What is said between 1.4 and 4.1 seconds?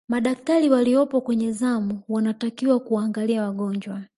zamu wanatakiwa kuwaangalia wagonjwa